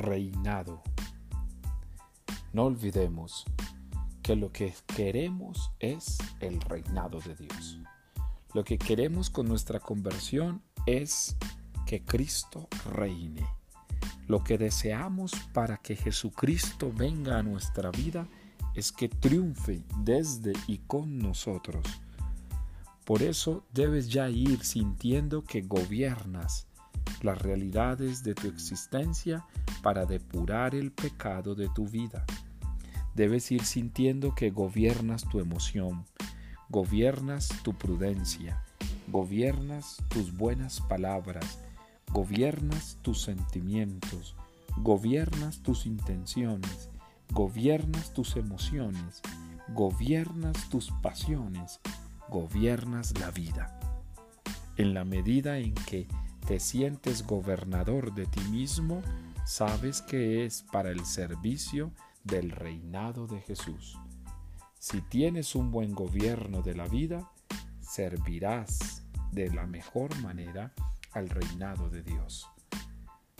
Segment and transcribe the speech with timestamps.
[0.00, 0.82] reinado.
[2.52, 3.44] No olvidemos
[4.22, 7.78] que lo que queremos es el reinado de Dios.
[8.54, 11.36] Lo que queremos con nuestra conversión es
[11.86, 13.46] que Cristo reine.
[14.26, 18.26] Lo que deseamos para que Jesucristo venga a nuestra vida
[18.74, 21.84] es que triunfe desde y con nosotros.
[23.04, 26.68] Por eso debes ya ir sintiendo que gobiernas
[27.22, 29.44] las realidades de tu existencia
[29.82, 32.24] para depurar el pecado de tu vida.
[33.14, 36.06] Debes ir sintiendo que gobiernas tu emoción,
[36.68, 38.62] gobiernas tu prudencia,
[39.08, 41.58] gobiernas tus buenas palabras,
[42.12, 44.36] gobiernas tus sentimientos,
[44.78, 46.88] gobiernas tus intenciones,
[47.32, 49.22] gobiernas tus emociones,
[49.68, 51.80] gobiernas tus pasiones,
[52.28, 53.78] gobiernas la vida.
[54.76, 56.06] En la medida en que
[56.46, 59.02] te sientes gobernador de ti mismo,
[59.44, 61.92] sabes que es para el servicio
[62.24, 63.98] del reinado de Jesús.
[64.78, 67.30] Si tienes un buen gobierno de la vida,
[67.80, 69.02] servirás
[69.32, 70.72] de la mejor manera
[71.12, 72.48] al reinado de Dios.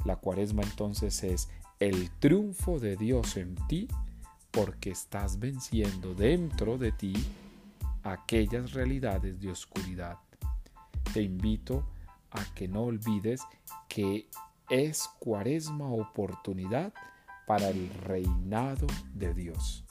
[0.05, 3.89] La cuaresma entonces es el triunfo de Dios en ti
[4.51, 7.15] porque estás venciendo dentro de ti
[8.03, 10.19] aquellas realidades de oscuridad.
[11.13, 11.87] Te invito
[12.31, 13.43] a que no olvides
[13.89, 14.29] que
[14.71, 16.93] es cuaresma oportunidad
[17.47, 19.85] para el reinado de Dios.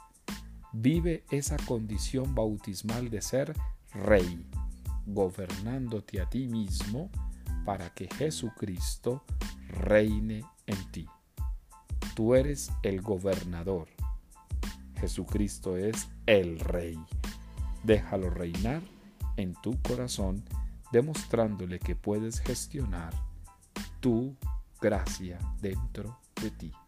[0.72, 3.54] Vive esa condición bautismal de ser
[3.94, 4.46] rey,
[5.06, 7.10] gobernándote a ti mismo
[7.66, 9.24] para que Jesucristo
[9.68, 11.08] reine en ti.
[12.16, 13.88] Tú eres el gobernador.
[15.00, 16.98] Jesucristo es el rey.
[17.84, 18.82] Déjalo reinar
[19.38, 20.44] en tu corazón,
[20.92, 23.14] demostrándole que puedes gestionar
[24.00, 24.36] tu
[24.80, 26.79] gracia dentro de ti.